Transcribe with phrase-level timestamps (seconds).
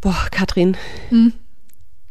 [0.00, 0.76] Boah, Katrin,
[1.10, 1.32] Hm.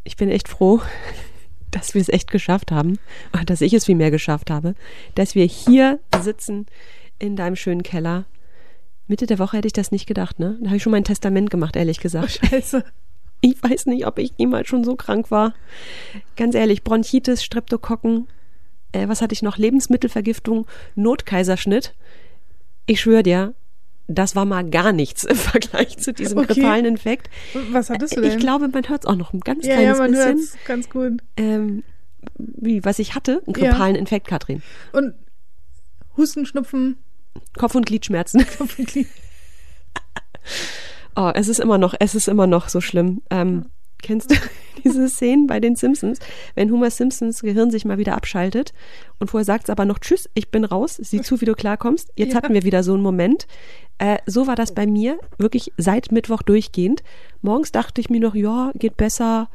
[0.04, 0.82] ich bin echt froh,
[1.72, 3.00] dass wir es echt geschafft haben,
[3.46, 4.76] dass ich es vielmehr geschafft habe,
[5.16, 6.66] dass wir hier sitzen
[7.20, 8.26] in deinem schönen Keller.
[9.08, 10.58] Mitte der Woche hätte ich das nicht gedacht, ne?
[10.62, 12.40] Da habe ich schon mein Testament gemacht, ehrlich gesagt.
[12.50, 12.84] Scheiße.
[13.42, 15.54] Ich weiß nicht, ob ich jemals schon so krank war.
[16.36, 18.28] Ganz ehrlich, Bronchitis, Streptokokken,
[18.92, 19.58] äh, was hatte ich noch?
[19.58, 21.96] Lebensmittelvergiftung, Notkaiserschnitt.
[22.86, 23.54] Ich schwöre dir,
[24.10, 26.54] das war mal gar nichts im Vergleich zu diesem Okay.
[26.54, 27.30] grippalen Infekt.
[27.72, 28.32] Was hattest du denn?
[28.32, 30.60] Ich glaube, man hört es auch noch ein ganz ja, ja, kleines man hört bisschen.
[30.66, 31.22] ganz gut.
[31.38, 31.84] Ähm,
[32.38, 33.70] wie, was ich hatte, einen Ja.
[33.70, 34.62] grippalen Infekt, Katrin.
[34.92, 35.14] Und
[36.18, 36.98] Husten, Schnupfen,
[37.58, 38.46] Kopf- und Gliedschmerzen.
[38.58, 39.08] Kopfknie.
[41.16, 43.22] Oh, es ist immer noch, es ist immer noch so schlimm.
[43.30, 43.66] Ähm,
[44.02, 44.36] kennst du
[44.84, 46.20] diese Szenen bei den Simpsons,
[46.56, 48.74] wenn Homer Simpsons Gehirn sich mal wieder abschaltet
[49.20, 52.10] und vorher sagt es aber noch Tschüss, ich bin raus, sieh zu, wie du klarkommst.
[52.16, 52.36] Jetzt Ja.
[52.38, 53.48] hatten wir wieder so einen Moment.
[53.98, 57.04] Äh, so war das bei mir wirklich seit Mittwoch durchgehend.
[57.42, 59.50] Morgens dachte ich mir noch, ja, geht besser.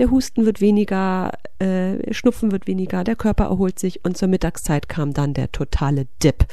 [0.00, 4.88] Der Husten wird weniger, äh, Schnupfen wird weniger, der Körper erholt sich und zur Mittagszeit
[4.88, 6.46] kam dann der totale Dip.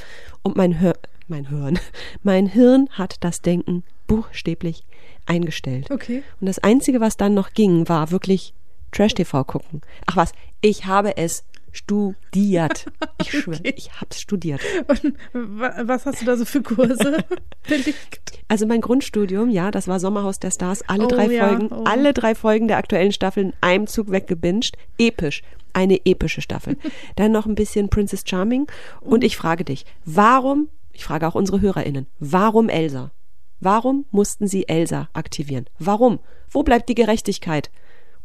[0.43, 0.93] Und mein Hör
[1.31, 1.79] mein Hirn,
[2.21, 4.83] mein Hirn hat das Denken buchstäblich
[5.25, 5.89] eingestellt.
[5.89, 6.21] Okay.
[6.39, 8.53] Und das Einzige, was dann noch ging, war wirklich
[8.91, 9.81] Trash-TV gucken.
[10.05, 12.85] Ach was, ich habe es studiert.
[13.21, 13.73] Ich schwöre, Okay.
[13.77, 14.61] ich habe es studiert.
[14.87, 17.23] Und wa- was hast du da so für Kurse
[17.69, 18.39] belegt?
[18.47, 21.83] Also mein Grundstudium, ja, das war Sommerhaus der Stars, alle Oh drei ja, Folgen, oh.
[21.83, 24.75] alle drei Folgen der aktuellen Staffel in einem Zug weggebinged.
[24.97, 25.43] Episch.
[25.73, 26.77] Eine epische Staffel.
[27.15, 28.65] Dann noch ein bisschen Princess Charming.
[29.01, 33.11] Und ich frage dich, warum, ich frage auch unsere HörerInnen, warum Elsa?
[33.59, 35.65] Warum mussten sie Elsa aktivieren?
[35.77, 36.19] Warum?
[36.49, 37.69] Wo bleibt die Gerechtigkeit?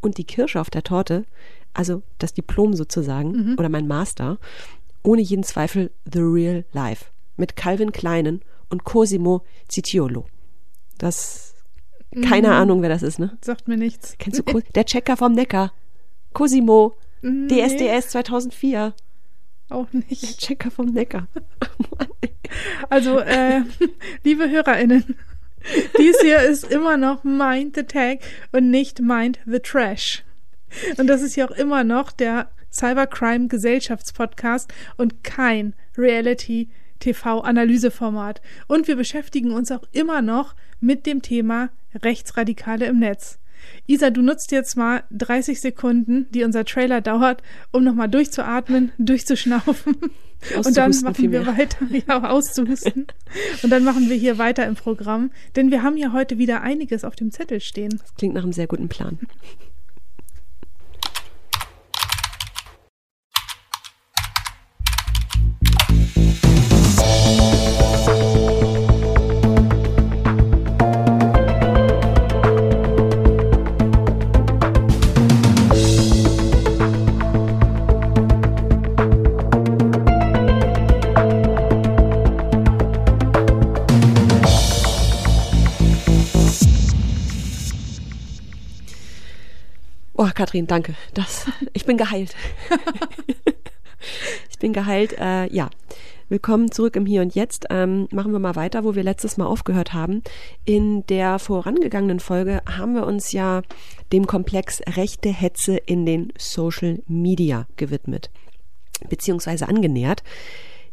[0.01, 1.25] Und die Kirsche auf der Torte,
[1.75, 4.39] also das Diplom sozusagen, oder mein Master,
[5.03, 7.07] ohne jeden Zweifel The Real Life.
[7.37, 10.27] Mit Calvin Kleinen und Cosimo Citiolo.
[10.99, 11.55] Das,
[12.23, 13.37] keine Ahnung, wer das ist, ne?
[13.43, 14.17] Sagt mir nichts.
[14.19, 15.73] Kennst du Co der Checker vom Neckar?
[16.33, 16.97] Cosimo.
[17.23, 17.49] Nee.
[17.49, 18.95] DSDS 2004.
[19.69, 20.39] Auch nicht.
[20.39, 21.29] Checker vom Neckar.
[22.89, 23.63] Also, äh,
[24.25, 25.17] liebe HörerInnen,
[25.99, 28.21] dies hier ist immer noch Mind the Tag
[28.53, 30.25] und nicht Mind the Trash.
[30.97, 36.69] Und das ist ja auch immer noch der Cybercrime Gesellschaftspodcast und kein Reality
[37.01, 38.41] TV Analyseformat.
[38.69, 43.39] Und wir beschäftigen uns auch immer noch mit dem Thema Rechtsradikale im Netz.
[43.87, 49.97] Isa, du nutzt jetzt mal 30 Sekunden, die unser Trailer dauert, um nochmal durchzuatmen, durchzuschnaufen.
[50.57, 53.07] Und dann machen wir weiter, ja, auszuhusten.
[53.63, 57.05] Und dann machen wir hier weiter im Programm, denn wir haben ja heute wieder einiges
[57.05, 57.99] auf dem Zettel stehen.
[57.99, 59.19] Das klingt nach einem sehr guten Plan.
[90.37, 90.95] Katrin, danke.
[91.15, 92.37] Das, ich bin geheilt.
[94.51, 95.19] ich bin geheilt.
[95.19, 95.71] Äh, ja,
[96.29, 97.65] willkommen zurück im Hier und Jetzt.
[97.71, 100.23] Ähm, machen wir mal weiter, wo wir letztes Mal aufgehört haben.
[100.67, 103.63] In der vorangegangenen Folge haben wir uns ja
[104.13, 108.31] dem Komplex rechte Hetze in den Social Media gewidmet,
[109.09, 110.23] beziehungsweise angenähert.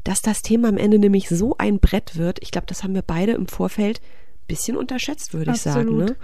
[0.05, 3.03] Dass das Thema am Ende nämlich so ein Brett wird, ich glaube, das haben wir
[3.03, 3.99] beide im Vorfeld
[4.47, 5.97] bisschen unterschätzt, würde ich sagen.
[5.97, 6.15] Ne?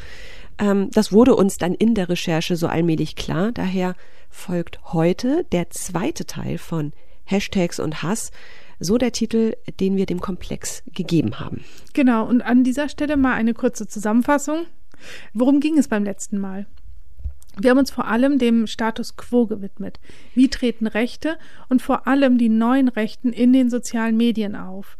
[0.59, 3.51] Ähm, das wurde uns dann in der Recherche so allmählich klar.
[3.51, 3.95] Daher
[4.29, 6.93] folgt heute der zweite Teil von
[7.25, 8.31] Hashtags und Hass,
[8.79, 11.63] so der Titel, den wir dem Komplex gegeben haben.
[11.93, 14.65] Genau, und an dieser Stelle mal eine kurze Zusammenfassung.
[15.33, 16.65] Worum ging es beim letzten Mal?
[17.57, 19.99] Wir haben uns vor allem dem Status quo gewidmet.
[20.33, 21.37] Wie treten Rechte
[21.67, 24.97] und vor allem die neuen Rechten in den sozialen Medien auf?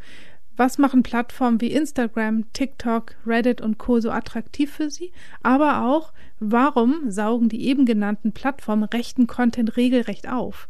[0.59, 4.01] Was machen Plattformen wie Instagram, TikTok, Reddit und Co.
[4.01, 5.13] so attraktiv für sie?
[5.41, 6.11] Aber auch,
[6.41, 10.67] warum saugen die eben genannten Plattformen rechten Content regelrecht auf?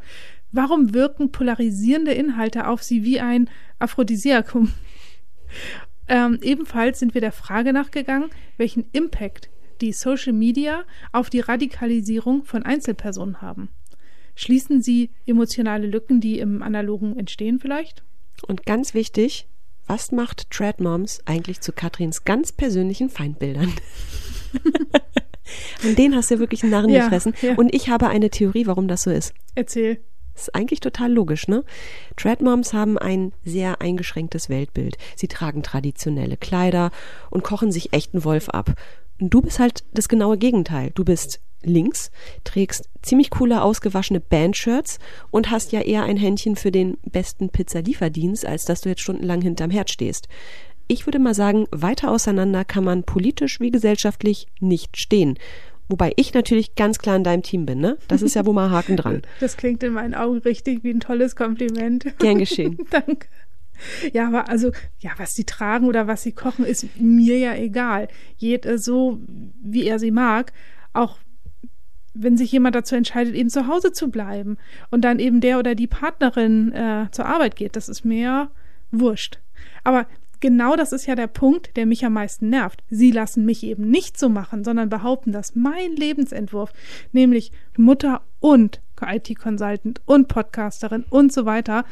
[0.52, 3.50] Warum wirken polarisierende Inhalte auf sie wie ein
[3.80, 4.72] Aphrodisiakum?
[6.12, 12.46] Ähm, ebenfalls sind wir der Frage nachgegangen, welchen Impact die Social Media auf die Radikalisierung
[12.46, 13.70] von Einzelpersonen haben.
[14.34, 18.04] Schließen sie emotionale Lücken, die im Analogen entstehen vielleicht?
[18.48, 19.48] Und ganz wichtig,
[19.90, 23.74] was macht Trad Moms eigentlich zu Katrins ganz persönlichen Feindbildern?
[25.84, 27.34] An denen hast du ja wirklich einen Narren Ja, gefressen.
[27.42, 27.56] ja.
[27.56, 29.34] Und ich habe eine Theorie, warum das so ist.
[29.56, 30.00] Erzähl.
[30.36, 31.66] Das ist eigentlich total logisch, ne?
[32.16, 34.98] Tradmoms haben ein sehr eingeschränktes Weltbild.
[35.16, 36.92] Sie tragen traditionelle Kleider
[37.30, 38.74] und kochen sich echten Wolf ab.
[39.18, 40.92] Du bist halt das genaue Gegenteil.
[40.94, 42.12] Du bist links,
[42.44, 45.00] trägst ziemlich coole ausgewaschene Bandshirts
[45.32, 49.42] und hast ja eher ein Händchen für den besten Pizzalieferdienst, als dass du jetzt stundenlang
[49.42, 50.28] hinterm Herd stehst.
[50.88, 55.38] Ich würde mal sagen, weiter auseinander kann man politisch wie gesellschaftlich nicht stehen.
[55.88, 57.98] Wobei ich natürlich ganz klar in deinem Team bin, ne?
[58.08, 59.24] Das ist ja wohl mal Haken dran.
[59.40, 62.06] Das klingt in meinen Augen richtig wie ein tolles Kompliment.
[62.20, 62.78] Gern geschehen.
[62.92, 63.28] Danke.
[64.12, 68.08] Ja, aber also, ja, was sie tragen oder was sie kochen, ist mir ja egal.
[68.38, 69.20] Jeder so,
[69.64, 70.54] wie er sie mag.
[70.94, 71.18] Auch
[72.14, 74.58] wenn sich jemand dazu entscheidet, eben zu Hause zu bleiben
[74.92, 78.50] und dann eben der oder die Partnerin äh, zur Arbeit geht, das ist mir
[78.92, 79.40] wurscht.
[79.84, 80.08] Aber
[80.40, 82.84] genau das ist ja der Punkt, der mich am meisten nervt.
[82.90, 86.74] Sie lassen mich eben nicht so machen, sondern behaupten, dass mein Lebensentwurf,
[87.12, 91.86] nämlich Mutter und IT-Consultant und Podcasterin und so weiter,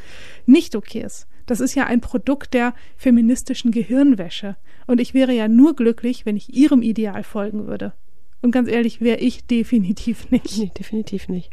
[0.45, 1.27] nicht okay ist.
[1.45, 4.57] Das ist ja ein Produkt der feministischen Gehirnwäsche.
[4.85, 7.93] Und ich wäre ja nur glücklich, wenn ich ihrem Ideal folgen würde.
[8.41, 10.57] Und ganz ehrlich, wäre ich definitiv nicht.
[10.57, 11.49] Nee, definitiv nicht.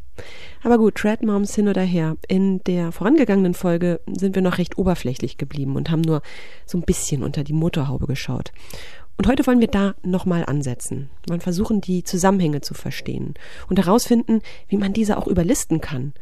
[0.62, 2.16] Aber gut, Tread Moms hin oder her.
[2.28, 6.22] In der vorangegangenen Folge sind wir noch recht oberflächlich geblieben und haben nur
[6.66, 8.52] so ein bisschen unter die Motorhaube geschaut.
[9.16, 11.08] Und heute wollen wir da nochmal ansetzen.
[11.28, 13.34] Wir versuchen, die Zusammenhänge zu verstehen
[13.68, 16.12] und herausfinden, wie man diese auch überlisten kann.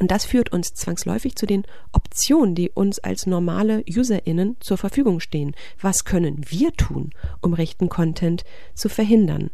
[0.00, 5.20] Und das führt uns zwangsläufig zu den Optionen, die uns als normale UserInnen zur Verfügung
[5.20, 5.54] stehen.
[5.80, 7.10] Was können wir tun,
[7.42, 8.44] um rechten Content
[8.74, 9.50] zu verhindern?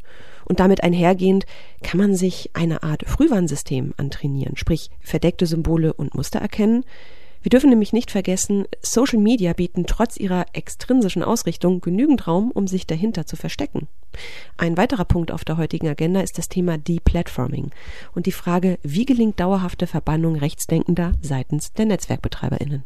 [0.47, 1.47] Und damit einhergehend
[1.83, 6.85] kann man sich eine Art Frühwarnsystem antrainieren, sprich verdeckte Symbole und Muster erkennen,
[7.45, 12.67] wir dürfen nämlich nicht vergessen, Social Media bieten trotz ihrer extrinsischen Ausrichtung genügend Raum, um
[12.67, 13.87] sich dahinter zu verstecken.
[14.57, 17.71] Ein weiterer Punkt auf der heutigen Agenda ist das Thema Deplatforming
[18.15, 22.83] und die Frage, wie gelingt dauerhafte Verbannung Rechtsdenkender seitens der Netzwerkbetreiberinnen.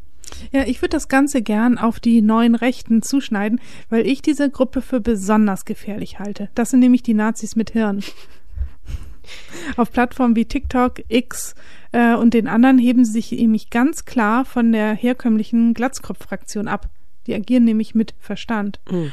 [0.52, 4.82] Ja, ich würde das Ganze gern auf die neuen Rechten zuschneiden, weil ich diese Gruppe
[4.82, 6.48] für besonders gefährlich halte.
[6.54, 8.02] Das sind nämlich die Nazis mit Hirn.
[9.76, 11.54] Auf Plattformen wie TikTok, X
[11.92, 16.88] äh, und den anderen heben sie sich nämlich ganz klar von der herkömmlichen Glatzkopf-Fraktion ab.
[17.26, 18.80] Die agieren nämlich mit Verstand.
[18.90, 19.12] Mhm.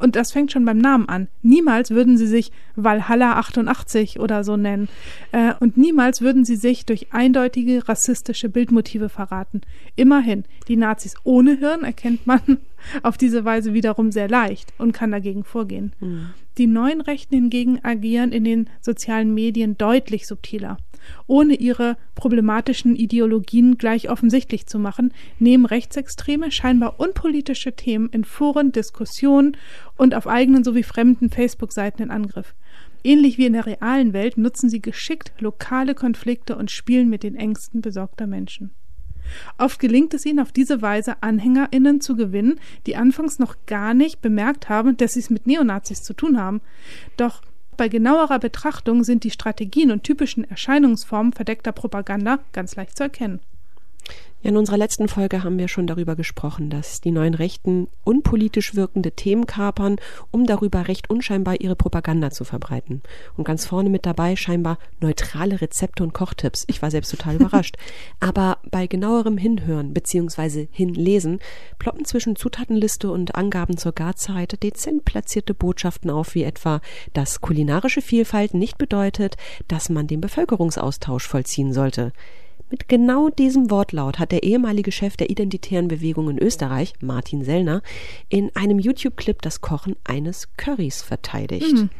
[0.00, 1.28] Und das fängt schon beim Namen an.
[1.42, 4.88] Niemals würden sie sich Valhalla 88 oder so nennen.
[5.32, 9.62] Äh, und niemals würden sie sich durch eindeutige rassistische Bildmotive verraten.
[9.94, 12.40] Immerhin, die Nazis ohne Hirn erkennt man
[13.02, 15.92] auf diese Weise wiederum sehr leicht und kann dagegen vorgehen.
[16.00, 16.28] Mhm.
[16.58, 20.78] Die neuen Rechten hingegen agieren in den sozialen Medien deutlich subtiler.
[21.26, 28.72] Ohne ihre problematischen Ideologien gleich offensichtlich zu machen, nehmen Rechtsextreme scheinbar unpolitische Themen in Foren,
[28.72, 29.56] Diskussionen
[29.96, 32.54] und auf eigenen sowie fremden Facebook-Seiten in Angriff.
[33.04, 37.36] Ähnlich wie in der realen Welt nutzen sie geschickt lokale Konflikte und spielen mit den
[37.36, 38.72] Ängsten besorgter Menschen.
[39.58, 44.20] Oft gelingt es ihnen auf diese Weise, AnhängerInnen zu gewinnen, die anfangs noch gar nicht
[44.20, 46.60] bemerkt haben, dass sie es mit Neonazis zu tun haben.
[47.16, 47.42] Doch
[47.76, 53.40] bei genauerer Betrachtung sind die Strategien und typischen Erscheinungsformen verdeckter Propaganda ganz leicht zu erkennen.
[54.46, 59.10] In unserer letzten Folge haben wir schon darüber gesprochen, dass die neuen Rechten unpolitisch wirkende
[59.10, 59.96] Themen kapern,
[60.30, 63.02] um darüber recht unscheinbar ihre Propaganda zu verbreiten.
[63.36, 66.62] Und ganz vorne mit dabei scheinbar neutrale Rezepte und Kochtipps.
[66.68, 67.76] Ich war selbst total überrascht.
[68.20, 70.68] Aber bei genauerem Hinhören bzw.
[70.70, 71.40] Hinlesen
[71.80, 76.82] ploppen zwischen Zutatenliste und Angaben zur Garzeit dezent platzierte Botschaften auf, wie etwa,
[77.14, 79.36] dass kulinarische Vielfalt nicht bedeutet,
[79.66, 82.12] dass man den Bevölkerungsaustausch vollziehen sollte.
[82.68, 87.82] Mit genau diesem Wortlaut hat der ehemalige Chef der identitären Bewegung in Österreich, Martin Sellner,
[88.28, 91.72] in einem YouTube-Clip das Kochen eines Currys verteidigt.
[91.72, 91.90] Mhm.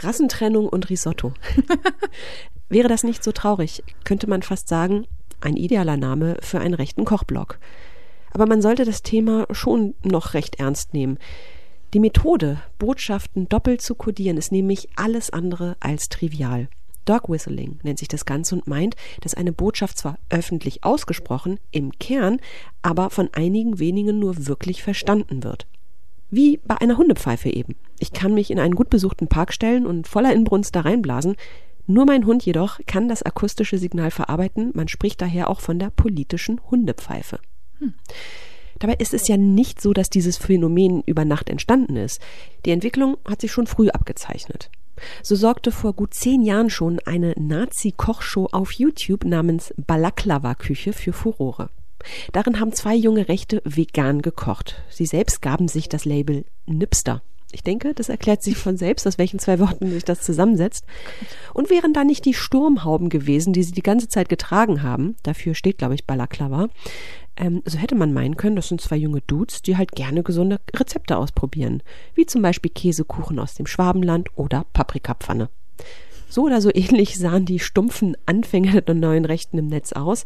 [0.00, 1.34] Rassentrennung und Risotto.
[2.70, 5.06] Wäre das nicht so traurig, könnte man fast sagen,
[5.42, 7.58] ein idealer Name für einen rechten Kochblog.
[8.30, 11.18] Aber man sollte das Thema schon noch recht ernst nehmen.
[11.92, 16.68] Die Methode, Botschaften doppelt zu kodieren, ist nämlich alles andere als trivial.
[17.04, 21.92] Dog Whistling nennt sich das Ganze und meint, dass eine Botschaft zwar öffentlich ausgesprochen, im
[21.98, 22.38] Kern,
[22.82, 25.66] aber von einigen wenigen nur wirklich verstanden wird.
[26.30, 27.74] Wie bei einer Hundepfeife eben.
[27.98, 31.36] Ich kann mich in einen gut besuchten Park stellen und voller Inbrunst da reinblasen.
[31.86, 34.70] Nur mein Hund jedoch kann das akustische Signal verarbeiten.
[34.74, 37.38] Man spricht daher auch von der politischen Hundepfeife.
[37.80, 37.94] Hm.
[38.82, 42.20] Dabei ist es ja nicht so, dass dieses Phänomen über Nacht entstanden ist.
[42.66, 44.70] Die Entwicklung hat sich schon früh abgezeichnet.
[45.22, 51.70] So sorgte vor gut zehn Jahren schon eine Nazi-Kochshow auf YouTube namens Balaklava-Küche für Furore.
[52.32, 54.82] Darin haben zwei junge Rechte vegan gekocht.
[54.90, 57.22] Sie selbst gaben sich das Label Nipster.
[57.52, 60.84] Ich denke, das erklärt sich von selbst, aus welchen zwei Worten sich das zusammensetzt.
[61.54, 65.54] Und wären da nicht die Sturmhauben gewesen, die sie die ganze Zeit getragen haben, dafür
[65.54, 66.68] steht, glaube ich, Balaklava,
[67.36, 70.60] ähm, so hätte man meinen können, das sind zwei junge Dudes, die halt gerne gesunde
[70.74, 71.82] Rezepte ausprobieren.
[72.14, 75.48] Wie zum Beispiel Käsekuchen aus dem Schwabenland oder Paprikapfanne.
[76.28, 80.24] So oder so ähnlich sahen die stumpfen Anfänge der neuen Rechten im Netz aus.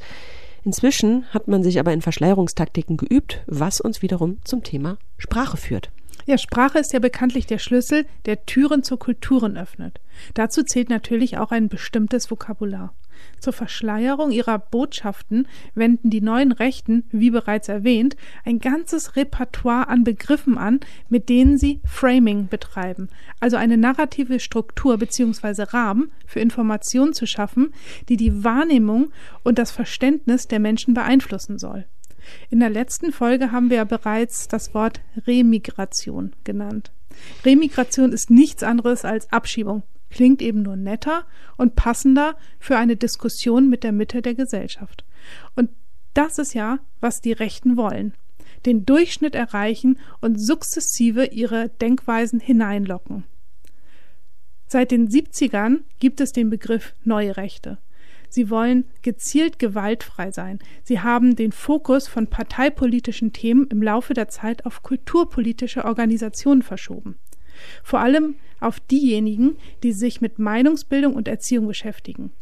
[0.64, 5.90] Inzwischen hat man sich aber in Verschleierungstaktiken geübt, was uns wiederum zum Thema Sprache führt.
[6.26, 10.00] Ja, Sprache ist ja bekanntlich der Schlüssel, der Türen zu Kulturen öffnet.
[10.34, 12.92] Dazu zählt natürlich auch ein bestimmtes Vokabular.
[13.38, 20.02] Zur Verschleierung ihrer Botschaften wenden die neuen Rechten, wie bereits erwähnt, ein ganzes Repertoire an
[20.02, 25.62] Begriffen an, mit denen sie Framing betreiben, also eine narrative Struktur bzw.
[25.62, 27.72] Rahmen für Informationen zu schaffen,
[28.08, 29.12] die die Wahrnehmung
[29.44, 31.86] und das Verständnis der Menschen beeinflussen soll.
[32.50, 36.92] In der letzten Folge haben wir ja bereits das Wort Remigration genannt.
[37.44, 41.24] Remigration ist nichts anderes als Abschiebung, klingt eben nur netter
[41.56, 45.04] und passender für eine Diskussion mit der Mitte der Gesellschaft.
[45.54, 45.70] Und
[46.14, 48.14] das ist ja, was die Rechten wollen.
[48.64, 53.24] Den Durchschnitt erreichen und sukzessive ihre Denkweisen hineinlocken.
[54.66, 57.78] Seit den 70ern gibt es den Begriff neue Rechte.
[58.28, 60.58] Sie wollen gezielt gewaltfrei sein.
[60.82, 67.16] Sie haben den Fokus von parteipolitischen Themen im Laufe der Zeit auf kulturpolitische Organisationen verschoben.
[67.82, 72.32] Vor allem auf diejenigen, die sich mit Meinungsbildung und Erziehung beschäftigen.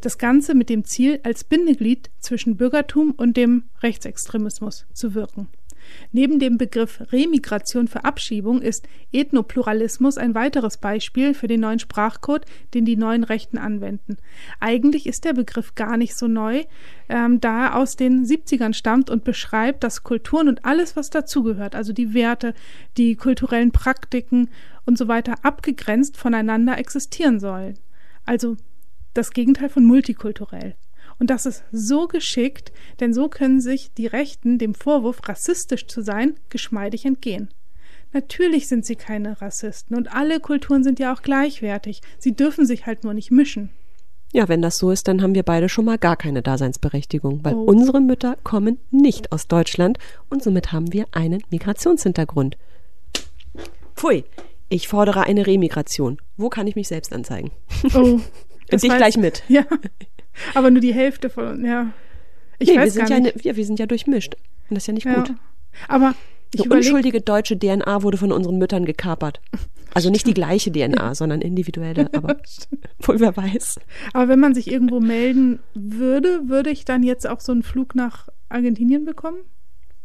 [0.00, 5.48] Das Ganze mit dem Ziel, als Bindeglied zwischen Bürgertum und dem Rechtsextremismus zu wirken.
[6.12, 12.46] Neben dem Begriff Remigration für Abschiebung ist Ethnopluralismus ein weiteres Beispiel für den neuen Sprachcode,
[12.74, 14.16] den die neuen Rechten anwenden.
[14.60, 16.64] Eigentlich ist der Begriff gar nicht so neu,
[17.08, 21.74] ähm, da er aus den 70ern stammt und beschreibt, dass Kulturen und alles, was dazugehört,
[21.74, 22.54] also die Werte,
[22.96, 24.50] die kulturellen Praktiken
[24.84, 27.78] und so weiter, abgegrenzt voneinander existieren sollen.
[28.24, 28.56] Also
[29.14, 30.76] das Gegenteil von multikulturell.
[31.18, 36.02] Und das ist so geschickt, denn so können sich die Rechten dem Vorwurf, rassistisch zu
[36.02, 37.48] sein, geschmeidig entgehen.
[38.12, 42.00] Natürlich sind sie keine Rassisten und alle Kulturen sind ja auch gleichwertig.
[42.18, 43.70] Sie dürfen sich halt nur nicht mischen.
[44.32, 47.54] Ja, wenn das so ist, dann haben wir beide schon mal gar keine Daseinsberechtigung, weil
[47.54, 47.64] oh.
[47.64, 52.58] unsere Mütter kommen nicht aus Deutschland und somit haben wir einen Migrationshintergrund.
[53.94, 54.24] Pfui,
[54.68, 56.18] ich fordere eine Remigration.
[56.36, 57.50] Wo kann ich mich selbst anzeigen?
[57.94, 58.20] Oh.
[58.72, 59.44] Und dich gleich mit.
[59.48, 59.64] Ja.
[60.54, 61.92] Aber nur die Hälfte von, ja.
[62.58, 63.36] Ich nee, weiß wir sind gar nicht.
[63.36, 64.34] Ja, wir, wir sind ja durchmischt.
[64.68, 65.14] Und das ist ja nicht ja.
[65.14, 65.34] gut.
[65.88, 66.14] Aber
[66.52, 69.40] ich Eine unschuldige deutsche DNA wurde von unseren Müttern gekapert.
[69.94, 72.36] Also nicht die gleiche DNA, sondern individuelle, aber
[73.00, 73.80] wohl wer weiß.
[74.12, 77.94] Aber wenn man sich irgendwo melden würde, würde ich dann jetzt auch so einen Flug
[77.94, 79.38] nach Argentinien bekommen?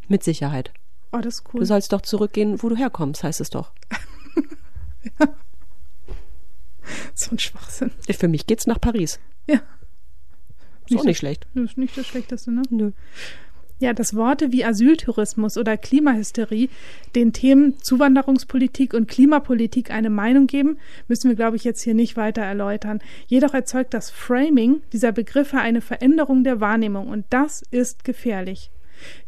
[0.07, 0.71] Mit Sicherheit.
[1.11, 1.59] Oh, das ist cool.
[1.59, 3.71] Du sollst doch zurückgehen, wo du herkommst, heißt es doch.
[5.19, 5.27] ja.
[7.13, 7.91] So ein Schwachsinn.
[8.09, 9.19] Für mich geht's nach Paris.
[9.47, 9.61] Ja.
[10.95, 11.47] Ist auch nicht schlecht.
[11.55, 12.61] Ist nicht das Schlechteste, ne?
[12.69, 12.91] Nö.
[13.79, 16.69] Ja, dass Worte wie Asyltourismus oder Klimahysterie
[17.15, 22.15] den Themen Zuwanderungspolitik und Klimapolitik eine Meinung geben, müssen wir, glaube ich, jetzt hier nicht
[22.15, 22.99] weiter erläutern.
[23.25, 28.69] Jedoch erzeugt das Framing dieser Begriffe eine Veränderung der Wahrnehmung und das ist gefährlich.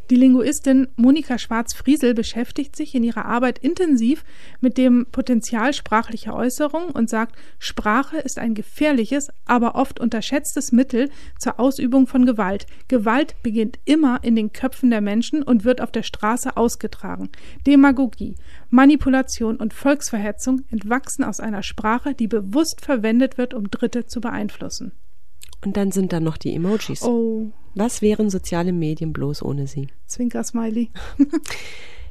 [0.10, 4.26] Die Linguistin Monika Schwarz-Friesel beschäftigt sich in ihrer Arbeit intensiv
[4.60, 11.10] mit dem Potenzial sprachlicher Äußerung und sagt, Sprache ist ein gefährliches, aber oft unterschätztes Mittel
[11.40, 12.68] zur Ausübung von Gewalt.
[12.90, 17.30] Gewalt beginnt immer in den Köpfen der Menschen und wird auf der Straße ausgetragen.
[17.66, 18.36] Demagogie,
[18.70, 24.92] Manipulation und Volksverhetzung entwachsen aus einer Sprache, die bewusst verwendet wird, um Dritte zu beeinflussen.
[25.64, 27.04] Und dann sind da noch die Emojis.
[27.04, 27.48] Oh.
[27.76, 29.88] Was wären soziale Medien bloß ohne sie?
[30.08, 30.92] Zwinker-Smiley.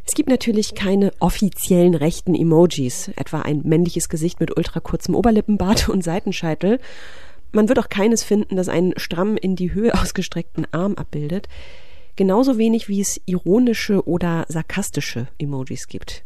[0.04, 6.02] Es gibt natürlich keine offiziellen rechten Emojis, etwa ein männliches Gesicht mit ultrakurzem Oberlippenbart und
[6.02, 6.80] Seitenscheitel.
[7.52, 11.48] Man wird auch keines finden, das einen stramm in die Höhe ausgestreckten Arm abbildet.
[12.16, 16.24] Genauso wenig wie es ironische oder sarkastische Emojis gibt.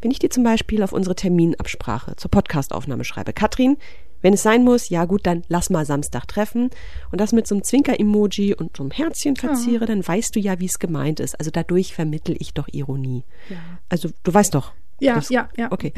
[0.00, 3.76] Wenn ich dir zum Beispiel auf unsere Terminabsprache zur Podcastaufnahme schreibe, Katrin,
[4.22, 6.70] wenn es sein muss, ja gut, dann lass mal Samstag treffen
[7.10, 9.86] und das mit so einem Zwinker-Emoji und so einem Herzchen verziere, ja.
[9.86, 11.38] dann weißt du ja, wie es gemeint ist.
[11.38, 13.24] Also dadurch vermittel ich doch Ironie.
[13.48, 13.58] Ja.
[13.88, 14.72] Also du weißt doch.
[15.00, 15.72] Ja, das, ja, ja.
[15.72, 15.92] Okay.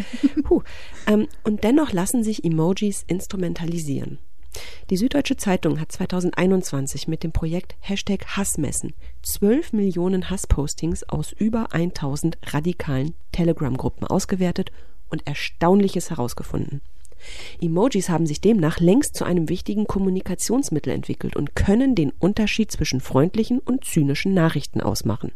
[0.44, 0.62] Puh.
[1.06, 4.18] Ähm, und dennoch lassen sich Emojis instrumentalisieren.
[4.90, 11.72] Die Süddeutsche Zeitung hat 2021 mit dem Projekt Hashtag Hassmessen 12 Millionen Hasspostings aus über
[11.72, 14.70] 1000 radikalen Telegram-Gruppen ausgewertet
[15.08, 16.82] und Erstaunliches herausgefunden.
[17.60, 23.00] Emojis haben sich demnach längst zu einem wichtigen Kommunikationsmittel entwickelt und können den Unterschied zwischen
[23.00, 25.32] freundlichen und zynischen Nachrichten ausmachen.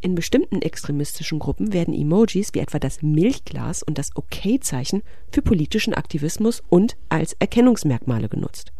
[0.00, 5.94] In bestimmten extremistischen Gruppen werden Emojis wie etwa das Milchglas und das OK-Zeichen für politischen
[5.94, 8.72] Aktivismus und als Erkennungsmerkmale genutzt.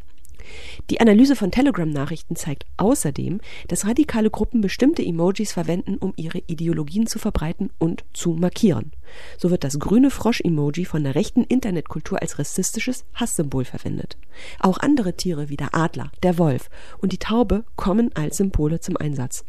[0.91, 7.07] Die Analyse von Telegram-Nachrichten zeigt außerdem, dass radikale Gruppen bestimmte Emojis verwenden, um ihre Ideologien
[7.07, 8.93] zu verbreiten und zu markieren.
[9.39, 14.17] So wird das grüne Frosch-Emoji von der rechten Internetkultur als rassistisches Hasssymbol verwendet.
[14.59, 18.97] Auch andere Tiere wie der Adler, der Wolf und die Taube kommen als Symbole zum
[18.97, 19.45] Einsatz.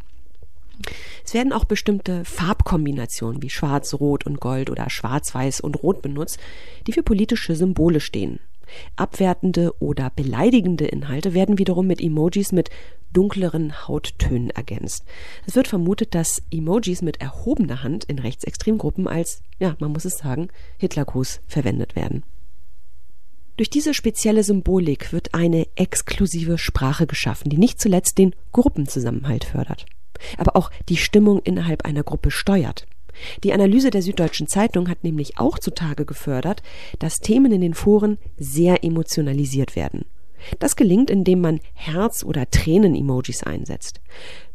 [1.24, 6.01] Es werden auch bestimmte Farbkombinationen wie Schwarz, Rot und Gold oder Schwarz, Weiß und Rot
[6.01, 6.39] benutzt,
[6.88, 8.39] die für politische Symbole stehen.
[8.96, 12.70] Abwertende oder beleidigende Inhalte werden wiederum mit Emojis mit
[13.12, 15.06] dunkleren Hauttönen ergänzt.
[15.46, 20.18] Es wird vermutet, dass Emojis mit erhobener Hand in Rechtsextremgruppen als, ja, man muss es
[20.18, 22.24] sagen, Hitlergruß verwendet werden.
[23.56, 29.86] Durch diese spezielle Symbolik wird eine exklusive Sprache geschaffen, die nicht zuletzt den Gruppenzusammenhalt fördert,
[30.38, 32.88] aber auch die Stimmung innerhalb einer Gruppe steuert.
[33.43, 36.63] Die Analyse der Süddeutschen Zeitung hat nämlich auch zutage gefördert,
[37.00, 40.05] dass Themen in den Foren sehr emotionalisiert werden.
[40.60, 44.01] Das gelingt, indem man Herz- oder Tränen-Emojis einsetzt.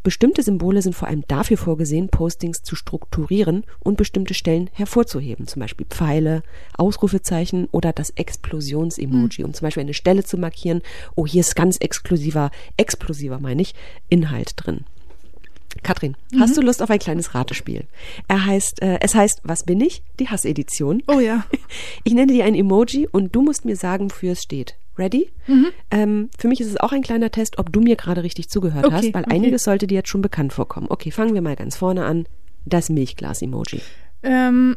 [0.02, 5.60] Bestimmte Symbole sind vor allem dafür vorgesehen, Postings zu strukturieren und bestimmte Stellen hervorzuheben, zum
[5.60, 6.42] Beispiel Pfeile,
[6.76, 10.82] Ausrufezeichen oder das Explosions-Emoji, um zum Beispiel eine Stelle zu markieren,
[11.14, 13.74] oh, hier ist ganz exklusiver, explosiver meine ich,
[14.08, 14.84] Inhalt drin.
[15.82, 16.40] Katrin, mhm.
[16.40, 17.84] hast du Lust auf ein kleines Ratespiel?
[18.26, 20.02] Er heißt, äh, es heißt, was bin ich?
[20.18, 21.02] Die Hassedition.
[21.06, 21.44] Oh ja.
[22.04, 24.76] Ich nenne dir ein Emoji und du musst mir sagen, wofür es steht.
[24.98, 25.30] Ready?
[25.46, 25.66] Mhm.
[25.90, 28.86] Ähm, für mich ist es auch ein kleiner Test, ob du mir gerade richtig zugehört
[28.86, 29.34] okay, hast, weil okay.
[29.34, 30.86] einiges sollte dir jetzt schon bekannt vorkommen.
[30.90, 32.26] Okay, fangen wir mal ganz vorne an.
[32.64, 33.80] Das Milchglas-Emoji.
[34.22, 34.76] Ähm,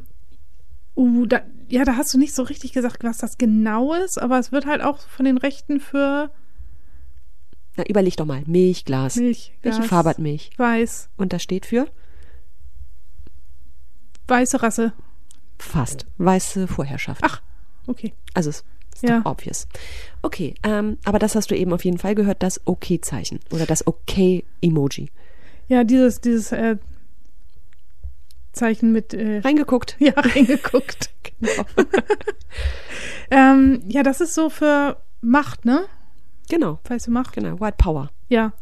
[0.96, 4.40] uh, da, ja, da hast du nicht so richtig gesagt, was das genau ist, aber
[4.40, 6.32] es wird halt auch von den Rechten für
[7.78, 8.44] na, überleg doch mal.
[8.46, 9.16] Milchglas.
[9.16, 9.54] Milch.
[9.62, 10.52] Welche Farbe hat Milch?
[10.58, 11.10] Weiß.
[11.18, 11.88] Und das steht für?
[14.28, 14.94] Weiße Rasse.
[15.58, 16.06] Fast.
[16.18, 17.22] Weiße Vorherrschaft.
[17.24, 17.42] Ach,
[17.88, 18.14] okay.
[18.34, 18.64] Also es
[18.94, 19.20] ist ja.
[19.20, 19.68] doch obvious.
[20.22, 23.86] Okay, ähm, aber das hast du eben auf jeden Fall gehört, das Okay-Zeichen oder das
[23.86, 25.10] Okay-Emoji.
[25.68, 26.78] Ja, dieses, dieses äh,
[28.52, 29.14] Zeichen mit.
[29.14, 29.96] Äh, reingeguckt.
[30.00, 31.10] Ja, reingeguckt.
[31.40, 31.66] genau.
[33.32, 35.86] ähm, ja, das ist so für Macht, ne?
[36.50, 36.80] Genau.
[36.86, 37.34] Weiße Macht.
[37.34, 38.10] Genau, White Power.
[38.30, 38.54] Ja.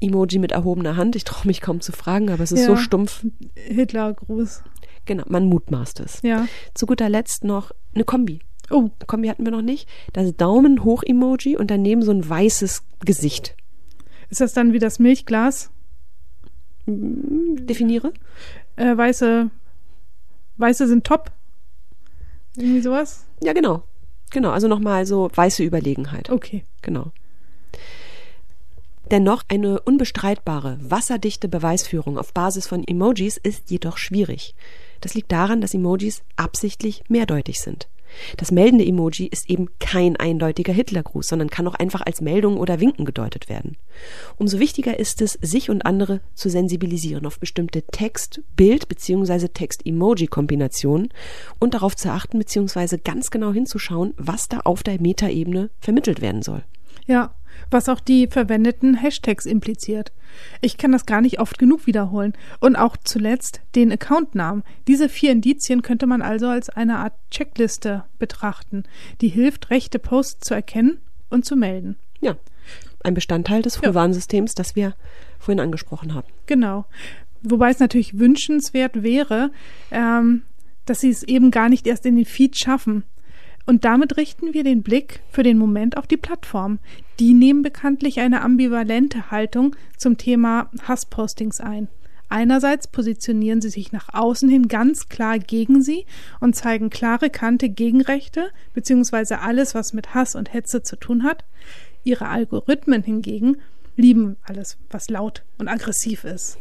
[0.00, 1.16] Emoji mit erhobener Hand.
[1.16, 2.66] Ich traue mich kaum zu fragen, aber es ist ja.
[2.66, 3.24] so stumpf.
[3.54, 4.62] Hitlergruß.
[5.04, 6.20] Genau, man mutmaßt es.
[6.22, 6.46] Ja.
[6.74, 8.40] Zu guter Letzt noch eine Kombi.
[8.70, 8.90] Oh.
[8.98, 9.88] Eine Kombi hatten wir noch nicht.
[10.12, 13.56] Das Daumen hoch Emoji und daneben so ein weißes Gesicht.
[14.30, 15.70] Ist das dann wie das Milchglas?
[16.86, 18.12] Hm, definiere.
[18.76, 19.50] Äh, weiße,
[20.56, 21.30] weiße sind top.
[22.56, 23.26] Irgendwie sowas?
[23.42, 23.84] Ja, genau.
[24.32, 26.30] Genau, also nochmal so weiße Überlegenheit.
[26.30, 26.64] Okay.
[26.80, 27.12] Genau.
[29.10, 34.54] Dennoch eine unbestreitbare, wasserdichte Beweisführung auf Basis von Emojis ist jedoch schwierig.
[35.02, 37.88] Das liegt daran, dass Emojis absichtlich mehrdeutig sind.
[38.36, 42.80] Das meldende Emoji ist eben kein eindeutiger Hitlergruß, sondern kann auch einfach als Meldung oder
[42.80, 43.76] Winken gedeutet werden.
[44.36, 49.48] Umso wichtiger ist es, sich und andere zu sensibilisieren auf bestimmte Text-, Bild- bzw.
[49.48, 51.08] Text-Emoji-Kombinationen
[51.58, 52.98] und darauf zu achten bzw.
[53.02, 56.62] ganz genau hinzuschauen, was da auf der Metaebene vermittelt werden soll.
[57.06, 57.34] Ja,
[57.72, 60.12] was auch die verwendeten Hashtags impliziert.
[60.60, 62.32] Ich kann das gar nicht oft genug wiederholen.
[62.60, 64.62] Und auch zuletzt den Accountnamen.
[64.88, 68.84] Diese vier Indizien könnte man also als eine Art Checkliste betrachten,
[69.20, 70.98] die hilft, rechte Posts zu erkennen
[71.30, 71.96] und zu melden.
[72.20, 72.36] Ja,
[73.02, 74.56] ein Bestandteil des Frühwarnsystems, ja.
[74.56, 74.94] das wir
[75.38, 76.28] vorhin angesprochen haben.
[76.46, 76.86] Genau.
[77.42, 79.50] Wobei es natürlich wünschenswert wäre,
[79.90, 80.42] ähm,
[80.86, 83.04] dass sie es eben gar nicht erst in den Feed schaffen.
[83.64, 86.78] Und damit richten wir den Blick für den Moment auf die Plattform.
[87.18, 91.88] Die nehmen bekanntlich eine ambivalente Haltung zum Thema Hasspostings ein.
[92.28, 96.06] Einerseits positionieren sie sich nach außen hin ganz klar gegen sie
[96.40, 101.24] und zeigen klare Kante gegen Rechte beziehungsweise alles, was mit Hass und Hetze zu tun
[101.24, 101.44] hat.
[102.04, 103.58] Ihre Algorithmen hingegen
[103.96, 106.56] lieben alles, was laut und aggressiv ist.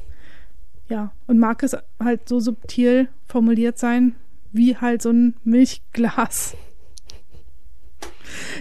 [0.89, 4.15] Ja, und mag es halt so subtil formuliert sein,
[4.51, 6.57] wie halt so ein Milchglas.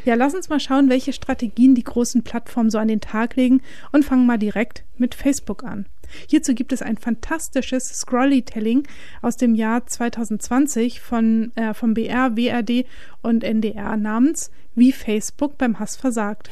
[0.05, 3.63] Ja, lass uns mal schauen, welche Strategien die großen Plattformen so an den Tag legen
[3.93, 5.87] und fangen mal direkt mit Facebook an.
[6.29, 8.87] Hierzu gibt es ein fantastisches Scrollytelling
[9.23, 12.87] aus dem Jahr 2020 von, äh, vom BR, WRD
[13.23, 16.51] und NDR namens Wie Facebook beim Hass versagt.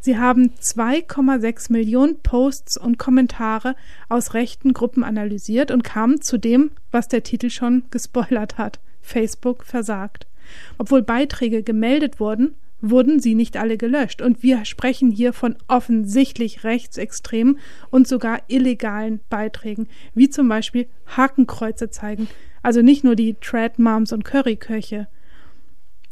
[0.00, 3.74] Sie haben 2,6 Millionen Posts und Kommentare
[4.08, 8.78] aus rechten Gruppen analysiert und kamen zu dem, was der Titel schon gespoilert hat.
[9.00, 10.28] Facebook versagt.
[10.78, 14.22] Obwohl Beiträge gemeldet wurden, wurden sie nicht alle gelöscht.
[14.22, 17.58] Und wir sprechen hier von offensichtlich rechtsextremen
[17.90, 22.28] und sogar illegalen Beiträgen, wie zum Beispiel Hakenkreuze zeigen.
[22.62, 25.08] Also nicht nur die Trad Moms und Curryköche.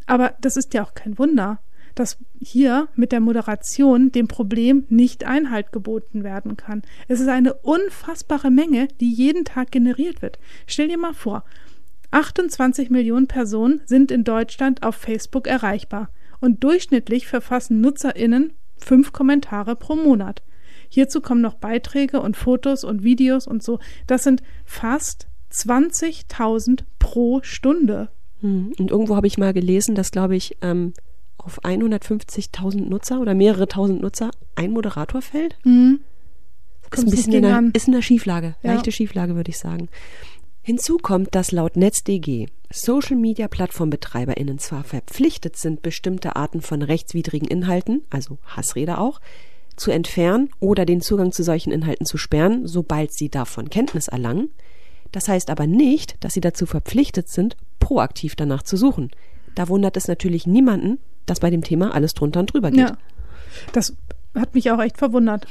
[0.06, 1.60] Aber das ist ja auch kein Wunder,
[1.94, 6.82] dass hier mit der Moderation dem Problem nicht Einhalt geboten werden kann.
[7.08, 10.38] Es ist eine unfassbare Menge, die jeden Tag generiert wird.
[10.66, 11.44] Stell dir mal vor,
[12.14, 19.74] 28 Millionen Personen sind in Deutschland auf Facebook erreichbar und durchschnittlich verfassen Nutzerinnen fünf Kommentare
[19.76, 20.42] pro Monat.
[20.88, 23.80] Hierzu kommen noch Beiträge und Fotos und Videos und so.
[24.06, 28.10] Das sind fast 20.000 pro Stunde.
[28.40, 30.92] Hm, und irgendwo habe ich mal gelesen, dass, glaube ich, ähm,
[31.36, 35.56] auf 150.000 Nutzer oder mehrere tausend Nutzer ein Moderator fällt.
[35.64, 36.00] Mhm.
[36.92, 38.74] Ist ein bisschen in einer, ist in einer Schieflage, ja.
[38.74, 39.88] leichte Schieflage, würde ich sagen.
[40.66, 48.38] Hinzu kommt, dass laut NetzDG Social-Media-Plattformbetreiberinnen zwar verpflichtet sind, bestimmte Arten von rechtswidrigen Inhalten, also
[48.46, 49.20] Hassrede auch,
[49.76, 54.48] zu entfernen oder den Zugang zu solchen Inhalten zu sperren, sobald sie davon Kenntnis erlangen.
[55.12, 59.10] Das heißt aber nicht, dass sie dazu verpflichtet sind, proaktiv danach zu suchen.
[59.54, 62.88] Da wundert es natürlich niemanden, dass bei dem Thema alles drunter und drüber geht.
[62.88, 62.96] Ja,
[63.74, 63.94] das
[64.34, 65.46] hat mich auch echt verwundert.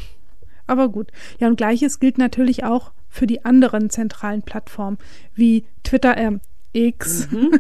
[0.66, 1.12] Aber gut.
[1.40, 4.98] Ja, und gleiches gilt natürlich auch für die anderen zentralen Plattformen
[5.36, 6.32] wie Twitter, äh,
[6.74, 7.30] X.
[7.30, 7.60] Mhm.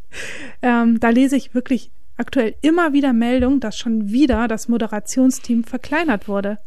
[0.62, 6.28] ähm, da lese ich wirklich aktuell immer wieder Meldungen, dass schon wieder das Moderationsteam verkleinert
[6.28, 6.58] wurde.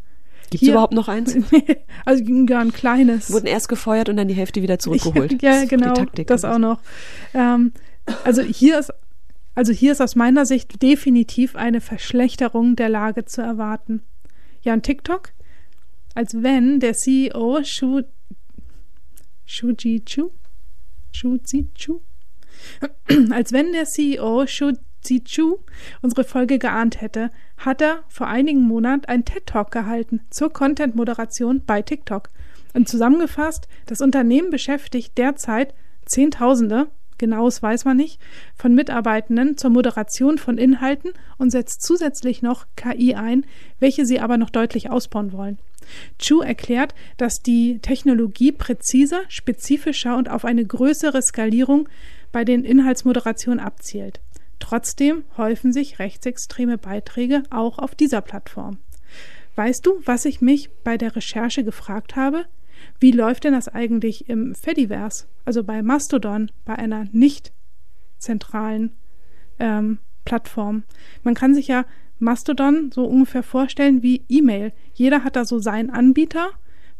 [0.50, 1.38] Gibt es überhaupt noch eins?
[2.06, 3.32] also gar ein kleines.
[3.32, 5.42] Wurden erst gefeuert und dann die Hälfte wieder zurückgeholt.
[5.42, 6.82] ja, genau, Taktik, das auch noch.
[7.34, 7.72] Ähm,
[8.26, 8.92] also hier ist
[9.56, 14.02] also hier ist aus meiner Sicht definitiv eine Verschlechterung der Lage zu erwarten.
[14.62, 15.32] Ja, und TikTok?
[16.14, 18.02] Als wenn der CEO Shu
[19.46, 20.32] Shuji Chu
[21.12, 21.38] Shu
[21.76, 22.02] Chu
[23.32, 25.60] als wenn der CEO Shu Chu
[26.02, 31.82] unsere Folge geahnt hätte, hat er vor einigen Monaten einen TED-Talk gehalten zur Content-Moderation bei
[31.82, 32.32] TikTok.
[32.74, 38.20] Und zusammengefasst, das Unternehmen beschäftigt derzeit Zehntausende genaues weiß man nicht,
[38.56, 43.46] von Mitarbeitenden zur Moderation von Inhalten und setzt zusätzlich noch KI ein,
[43.80, 45.58] welche sie aber noch deutlich ausbauen wollen.
[46.20, 51.90] Chu erklärt, dass die Technologie präziser, spezifischer und auf eine größere Skalierung
[52.32, 54.20] bei den Inhaltsmoderationen abzielt.
[54.60, 58.78] Trotzdem häufen sich rechtsextreme Beiträge auch auf dieser Plattform.
[59.56, 62.46] Weißt du, was ich mich bei der Recherche gefragt habe?
[63.00, 67.54] Wie läuft denn das eigentlich im Fediverse, also bei Mastodon, bei einer nicht
[68.18, 68.92] zentralen
[69.60, 70.84] ähm, Plattform?
[71.24, 71.86] Man kann sich ja
[72.20, 74.74] Mastodon so ungefähr vorstellen wie E-Mail.
[74.94, 76.50] Jeder hat da so seinen Anbieter.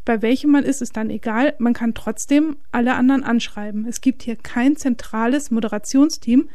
[0.04, 1.54] Bei welchem man ist, ist dann egal.
[1.58, 3.86] Man kann trotzdem alle anderen anschreiben.
[3.86, 6.48] Es gibt hier kein zentrales Moderationsteam,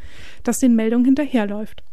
[0.43, 1.83] das den Meldungen hinterherläuft.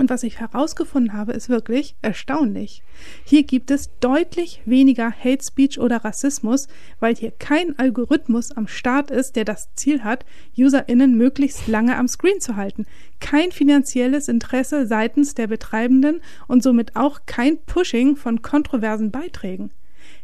[0.00, 2.82] Und was ich herausgefunden habe, ist wirklich erstaunlich.
[3.22, 6.68] Hier gibt es deutlich weniger Hate Speech oder Rassismus,
[7.00, 10.24] weil hier kein Algorithmus am Start ist, der das Ziel hat,
[10.56, 12.86] UserInnen möglichst lange am Screen zu halten.
[13.20, 19.70] Kein finanzielles Interesse seitens der Betreibenden und somit auch kein Pushing von kontroversen Beiträgen.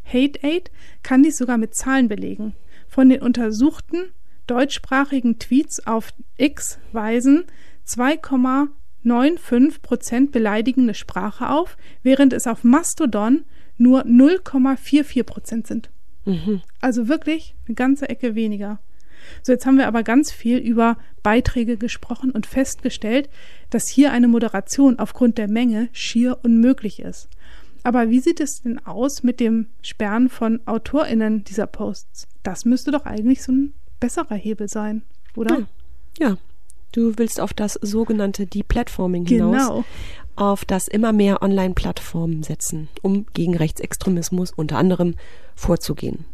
[0.03, 0.71] Hate Aid
[1.03, 2.55] kann dies sogar mit Zahlen belegen.
[2.87, 4.05] Von den untersuchten
[4.47, 7.45] deutschsprachigen Tweets auf X weisen
[7.83, 8.17] 2,
[9.05, 13.45] 9,5 Prozent beleidigende Sprache auf, während es auf Mastodon
[13.77, 15.89] nur 0,44 Prozent sind.
[16.25, 16.61] Mhm.
[16.81, 18.79] Also wirklich eine ganze Ecke weniger.
[19.43, 23.29] So, jetzt haben wir aber ganz viel über Beiträge gesprochen und festgestellt,
[23.69, 27.29] dass hier eine Moderation aufgrund der Menge schier unmöglich ist.
[27.83, 32.27] Aber wie sieht es denn aus mit dem Sperren von AutorInnen dieser Posts?
[32.43, 35.03] Das müsste doch eigentlich so ein besserer Hebel sein,
[35.35, 35.59] oder?
[36.19, 36.37] Ja, ja
[36.91, 39.51] Du willst auf das sogenannte Deplatforming hinaus.
[39.51, 39.85] Genau.
[40.35, 45.15] Auf das immer mehr Online-Plattformen setzen, um gegen Rechtsextremismus unter anderem
[45.55, 46.25] vorzugehen.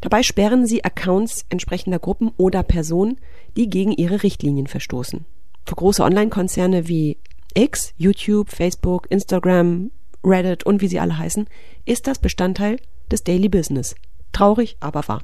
[0.00, 3.18] Dabei sperren sie Accounts entsprechender Gruppen oder Personen,
[3.56, 5.24] die gegen ihre Richtlinien verstoßen.
[5.66, 7.18] Für große Online-Konzerne wie
[7.54, 9.90] X, YouTube, Facebook, Instagram,
[10.24, 11.46] Reddit und wie sie alle heißen,
[11.84, 12.78] ist das Bestandteil
[13.10, 13.94] des Daily Business.
[14.32, 15.22] Traurig, aber wahr.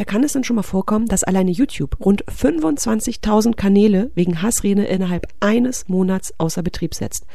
[0.00, 4.84] Da kann es dann schon mal vorkommen, dass alleine YouTube rund 25.000 Kanäle wegen Hassrede
[4.84, 7.26] innerhalb eines Monats außer Betrieb setzt.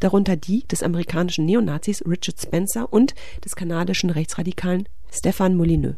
[0.00, 5.94] Darunter die des amerikanischen Neonazis Richard Spencer und des kanadischen Rechtsradikalen Stefan Molyneux.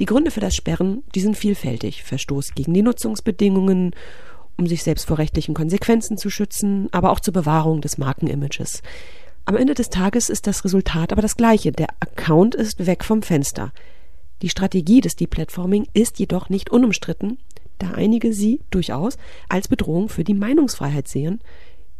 [0.00, 2.02] Die Gründe für das Sperren, die sind vielfältig.
[2.02, 3.94] Verstoß gegen die Nutzungsbedingungen,
[4.56, 8.82] um sich selbst vor rechtlichen Konsequenzen zu schützen, aber auch zur Bewahrung des Markenimages.
[9.44, 11.70] Am Ende des Tages ist das Resultat aber das gleiche.
[11.70, 13.72] Der Account ist weg vom Fenster.
[14.42, 17.38] Die Strategie des Deplatforming ist jedoch nicht unumstritten,
[17.78, 19.16] da einige sie durchaus
[19.48, 21.40] als Bedrohung für die Meinungsfreiheit sehen,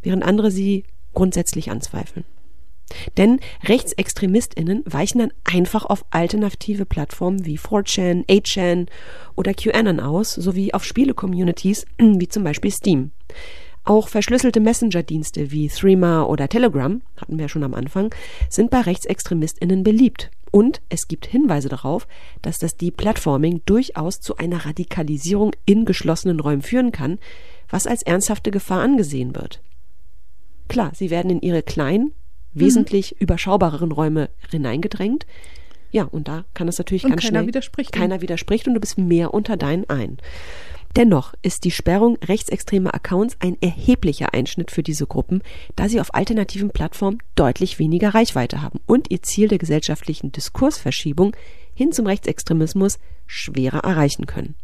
[0.01, 2.25] während andere sie grundsätzlich anzweifeln.
[3.17, 8.87] Denn RechtsextremistInnen weichen dann einfach auf alternative Plattformen wie 4chan, 8chan
[9.35, 13.11] oder QAnon aus, sowie auf Spiele-Communities wie zum Beispiel Steam.
[13.85, 18.13] Auch verschlüsselte Messenger-Dienste wie Threema oder Telegram, hatten wir schon am Anfang,
[18.49, 20.31] sind bei RechtsextremistInnen beliebt.
[20.51, 22.07] Und es gibt Hinweise darauf,
[22.41, 27.19] dass das Deplatforming durchaus zu einer Radikalisierung in geschlossenen Räumen führen kann,
[27.69, 29.61] was als ernsthafte Gefahr angesehen wird.
[30.67, 32.11] Klar, sie werden in ihre kleinen, mhm.
[32.53, 35.27] wesentlich überschaubareren Räume hineingedrängt.
[35.91, 37.47] Ja, und da kann es natürlich und ganz keiner schnell.
[37.47, 40.17] Widerspricht keiner widerspricht und du bist mehr unter deinen ein.
[40.95, 45.41] Dennoch ist die Sperrung rechtsextremer Accounts ein erheblicher Einschnitt für diese Gruppen,
[45.75, 51.35] da sie auf alternativen Plattformen deutlich weniger Reichweite haben und ihr Ziel der gesellschaftlichen Diskursverschiebung
[51.73, 54.55] hin zum Rechtsextremismus schwerer erreichen können.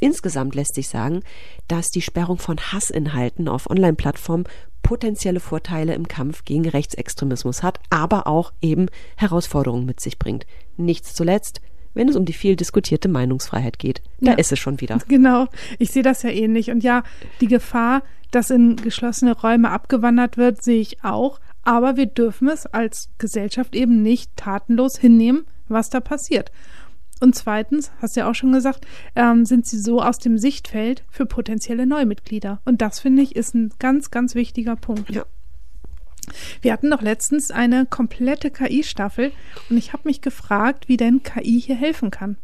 [0.00, 1.22] Insgesamt lässt sich sagen,
[1.66, 4.44] dass die Sperrung von Hassinhalten auf Online-Plattformen
[4.84, 10.46] potenzielle Vorteile im Kampf gegen Rechtsextremismus hat, aber auch eben Herausforderungen mit sich bringt.
[10.76, 11.60] Nichts zuletzt
[11.98, 14.02] wenn es um die viel diskutierte Meinungsfreiheit geht.
[14.20, 14.36] Da ja.
[14.38, 14.98] ist es schon wieder.
[15.08, 16.70] Genau, ich sehe das ja ähnlich.
[16.70, 17.02] Und ja,
[17.40, 21.40] die Gefahr, dass in geschlossene Räume abgewandert wird, sehe ich auch.
[21.64, 26.52] Aber wir dürfen es als Gesellschaft eben nicht tatenlos hinnehmen, was da passiert.
[27.20, 31.04] Und zweitens, hast du ja auch schon gesagt, ähm, sind sie so aus dem Sichtfeld
[31.10, 32.60] für potenzielle Neumitglieder.
[32.64, 35.10] Und das finde ich ist ein ganz, ganz wichtiger Punkt.
[35.10, 35.24] Ja.
[36.62, 39.32] Wir hatten doch letztens eine komplette KI-Staffel
[39.70, 42.36] und ich habe mich gefragt, wie denn KI hier helfen kann.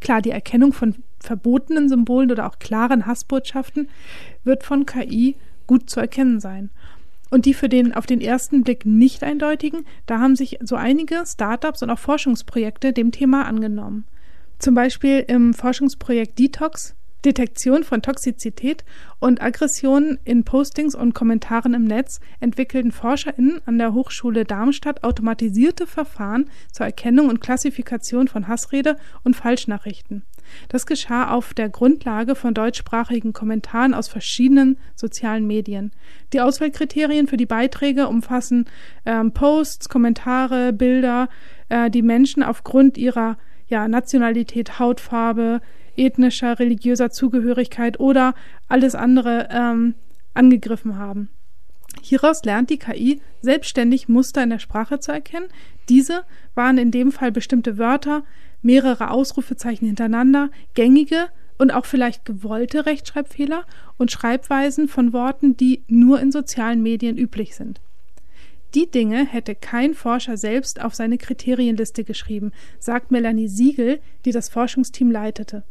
[0.00, 3.88] Klar, die Erkennung von verbotenen Symbolen oder auch klaren Hassbotschaften
[4.44, 5.36] wird von KI
[5.66, 6.70] gut zu erkennen sein.
[7.30, 11.22] Und die für den auf den ersten Blick nicht eindeutigen, da haben sich so einige
[11.26, 14.06] Startups und auch Forschungsprojekte dem Thema angenommen.
[14.58, 18.84] Zum Beispiel im Forschungsprojekt Detox Detektion von Toxizität
[19.18, 25.86] und Aggression in Postings und Kommentaren im Netz entwickelten ForscherInnen an der Hochschule Darmstadt automatisierte
[25.86, 30.22] Verfahren zur Erkennung und Klassifikation von Hassrede und Falschnachrichten.
[30.68, 35.92] Das geschah auf der Grundlage von deutschsprachigen Kommentaren aus verschiedenen sozialen Medien.
[36.32, 38.66] Die Auswahlkriterien für die Beiträge umfassen
[39.04, 41.28] ähm, Posts, Kommentare, Bilder,
[41.68, 45.60] äh, die Menschen aufgrund ihrer ja, Nationalität, Hautfarbe,
[45.98, 48.34] ethnischer, religiöser Zugehörigkeit oder
[48.68, 49.94] alles andere ähm,
[50.34, 51.28] angegriffen haben.
[52.02, 55.48] Hieraus lernt die KI selbstständig Muster in der Sprache zu erkennen.
[55.88, 58.24] Diese waren in dem Fall bestimmte Wörter,
[58.62, 63.64] mehrere Ausrufezeichen hintereinander, gängige und auch vielleicht gewollte Rechtschreibfehler
[63.96, 67.80] und Schreibweisen von Worten, die nur in sozialen Medien üblich sind.
[68.74, 74.50] Die Dinge hätte kein Forscher selbst auf seine Kriterienliste geschrieben, sagt Melanie Siegel, die das
[74.50, 75.62] Forschungsteam leitete.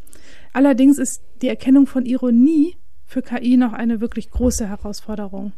[0.58, 5.52] Allerdings ist die Erkennung von Ironie für KI noch eine wirklich große Herausforderung.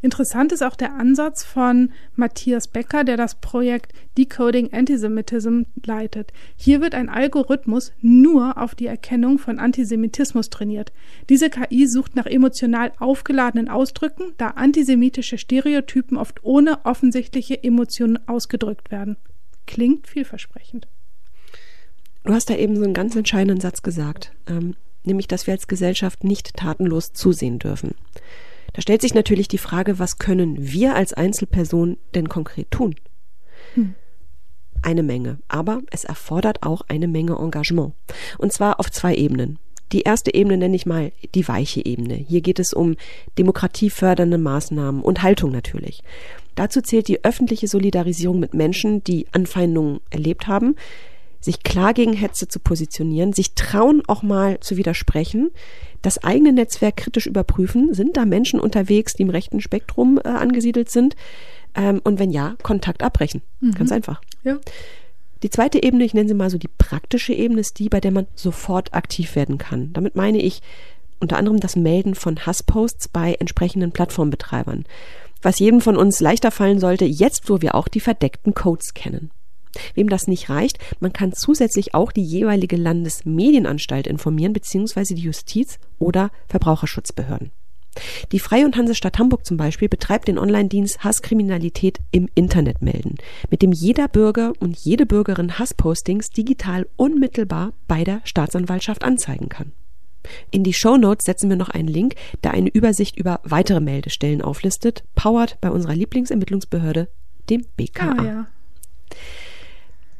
[0.00, 6.32] Interessant ist auch der Ansatz von Matthias Becker, der das Projekt Decoding Antisemitism leitet.
[6.56, 10.94] Hier wird ein Algorithmus nur auf die Erkennung von Antisemitismus trainiert.
[11.28, 18.90] Diese KI sucht nach emotional aufgeladenen Ausdrücken, da antisemitische Stereotypen oft ohne offensichtliche Emotionen ausgedrückt
[18.90, 19.18] werden.
[19.66, 20.88] Klingt vielversprechend.
[22.26, 25.68] Du hast da eben so einen ganz entscheidenden Satz gesagt, ähm, nämlich, dass wir als
[25.68, 27.94] Gesellschaft nicht tatenlos zusehen dürfen.
[28.72, 32.96] Da stellt sich natürlich die Frage, was können wir als Einzelperson denn konkret tun?
[33.74, 33.94] Hm.
[34.82, 37.94] Eine Menge, aber es erfordert auch eine Menge Engagement.
[38.38, 39.60] Und zwar auf zwei Ebenen.
[39.92, 42.14] Die erste Ebene nenne ich mal die weiche Ebene.
[42.14, 42.96] Hier geht es um
[43.38, 46.02] demokratiefördernde Maßnahmen und Haltung natürlich.
[46.56, 50.74] Dazu zählt die öffentliche Solidarisierung mit Menschen, die Anfeindungen erlebt haben,
[51.46, 55.50] sich klar gegen Hetze zu positionieren, sich trauen auch mal zu widersprechen,
[56.02, 57.94] das eigene Netzwerk kritisch überprüfen.
[57.94, 61.16] Sind da Menschen unterwegs, die im rechten Spektrum äh, angesiedelt sind?
[61.74, 63.42] Ähm, und wenn ja, Kontakt abbrechen.
[63.60, 63.72] Mhm.
[63.72, 64.20] Ganz einfach.
[64.44, 64.58] Ja.
[65.42, 68.10] Die zweite Ebene, ich nenne sie mal so die praktische Ebene, ist die, bei der
[68.10, 69.92] man sofort aktiv werden kann.
[69.92, 70.62] Damit meine ich
[71.20, 74.84] unter anderem das Melden von Hassposts bei entsprechenden Plattformbetreibern.
[75.42, 79.30] Was jedem von uns leichter fallen sollte, jetzt wo wir auch die verdeckten Codes kennen.
[79.94, 85.78] Wem das nicht reicht, man kann zusätzlich auch die jeweilige Landesmedienanstalt informieren, beziehungsweise die Justiz
[85.98, 87.50] oder Verbraucherschutzbehörden.
[88.32, 93.16] Die Freie und Hansestadt Hamburg zum Beispiel betreibt den Online-Dienst Hasskriminalität im Internet melden,
[93.50, 99.72] mit dem jeder Bürger und jede Bürgerin Hasspostings digital unmittelbar bei der Staatsanwaltschaft anzeigen kann.
[100.50, 104.42] In die Show Notes setzen wir noch einen Link, der eine Übersicht über weitere Meldestellen
[104.42, 107.08] auflistet, powered bei unserer Lieblingsermittlungsbehörde,
[107.48, 108.16] dem BKA.
[108.18, 108.46] Ah, ja.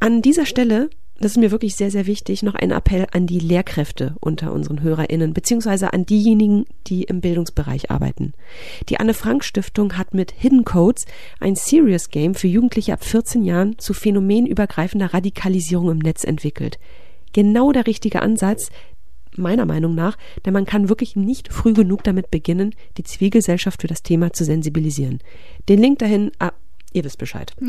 [0.01, 3.39] An dieser Stelle das ist mir wirklich sehr, sehr wichtig, noch ein Appell an die
[3.39, 8.35] Lehrkräfte unter unseren HörerInnen, beziehungsweise an diejenigen, die im Bildungsbereich arbeiten.
[8.91, 11.07] Die Anne-Frank-Stiftung hat mit Hidden Codes
[11.41, 16.79] ein Serious Game für Jugendliche ab 14 Jahren zu phänomenübergreifender Radikalisierung im Netz entwickelt.
[17.33, 18.69] Genau der richtige Ansatz,
[19.37, 23.89] meiner Meinung nach, denn man kann wirklich nicht früh genug damit beginnen, die Zivilgesellschaft für
[23.89, 25.21] das Thema zu sensibilisieren.
[25.71, 26.53] Den Link dahin, ah,
[26.93, 27.55] ihr wisst Bescheid.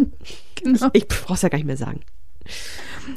[0.63, 0.89] Genau.
[0.93, 2.01] Ich brauch's ja gar nicht mehr sagen.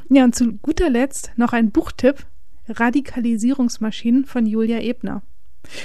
[0.09, 2.27] Ja, und zu guter Letzt noch ein Buchtipp:
[2.69, 5.23] Radikalisierungsmaschinen von Julia Ebner.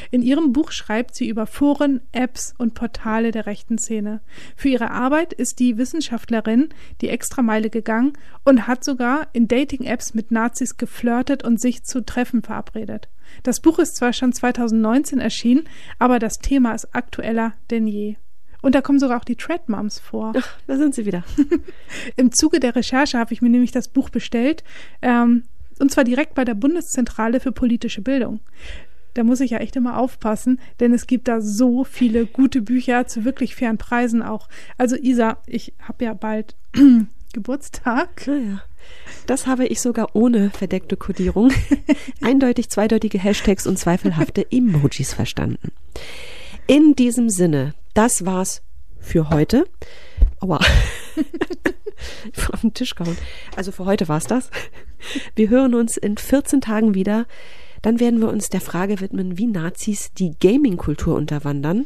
[0.10, 4.21] In ihrem Buch schreibt sie über Foren, Apps und Portale der rechten Szene.
[4.55, 6.69] Für ihre Arbeit ist die Wissenschaftlerin
[7.01, 12.41] die Extrameile gegangen und hat sogar in Dating-Apps mit Nazis geflirtet und sich zu Treffen
[12.41, 13.10] verabredet.
[13.43, 15.67] Das Buch ist zwar schon 2019 erschienen,
[15.99, 18.15] aber das Thema ist aktueller denn je.
[18.65, 20.34] Und da kommen sogar auch die Tread Moms vor.
[20.36, 21.23] Ach, da sind sie wieder.
[22.15, 24.63] Im Zuge der Recherche habe ich mir nämlich das Buch bestellt.
[25.04, 25.43] Ähm,
[25.78, 28.39] und zwar direkt bei der Bundeszentrale für politische Bildung.
[29.13, 33.06] Da muss ich ja echt immer aufpassen, denn es gibt da so viele gute Bücher
[33.06, 34.49] zu wirklich fairen Preisen auch.
[34.80, 36.56] Also Isa, ich habe ja bald
[37.34, 38.25] Geburtstag.
[38.25, 38.63] Naja.
[39.28, 41.51] Das habe ich sogar ohne verdeckte Kodierung,
[42.21, 45.71] eindeutig zweideutige Hashtags und zweifelhafte Emojis verstanden.
[46.65, 48.62] In diesem Sinne das war's
[48.99, 49.65] für heute.
[50.39, 50.60] Aua.
[52.51, 53.17] Auf den Tisch gehauen.
[53.55, 54.51] Also für heute war's das.
[55.36, 57.25] Wir hören uns in 14 Tagen wieder.
[57.81, 61.86] Dann werden wir uns der Frage widmen, wie Nazis die Gaming-Kultur unterwandern.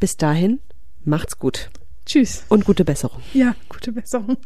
[0.00, 0.60] Bis dahin,
[1.04, 1.70] macht's gut.
[2.04, 2.44] Tschüss.
[2.48, 3.22] Und gute Besserung.
[3.32, 4.36] Ja, gute Besserung.